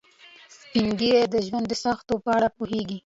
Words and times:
سپین 0.57 0.87
ږیری 0.99 1.23
د 1.33 1.35
ژوند 1.47 1.65
د 1.69 1.73
سختیو 1.83 2.23
په 2.25 2.29
اړه 2.37 2.47
پوهیږي 2.57 2.97